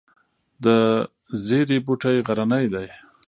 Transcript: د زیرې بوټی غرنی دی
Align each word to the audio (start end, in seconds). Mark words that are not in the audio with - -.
د 0.63 0.67
زیرې 1.45 1.77
بوټی 1.85 2.17
غرنی 2.27 2.65
دی 2.73 2.87